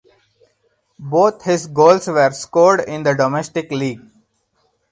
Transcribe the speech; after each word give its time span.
Both 0.97 1.43
his 1.43 1.67
goals 1.67 2.07
were 2.07 2.31
scored 2.31 2.79
in 2.79 3.03
the 3.03 3.13
domestic 3.13 3.69
league. 3.69 4.01